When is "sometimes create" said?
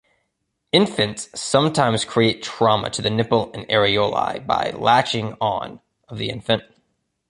1.39-2.41